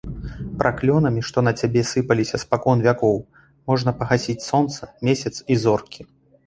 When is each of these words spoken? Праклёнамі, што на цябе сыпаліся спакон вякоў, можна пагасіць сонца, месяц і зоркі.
Праклёнамі, 0.61 1.21
што 1.29 1.43
на 1.49 1.53
цябе 1.59 1.83
сыпаліся 1.91 2.39
спакон 2.45 2.77
вякоў, 2.87 3.23
можна 3.73 3.89
пагасіць 4.01 4.41
сонца, 4.49 4.93
месяц 5.11 5.35
і 5.37 5.53
зоркі. 5.69 6.01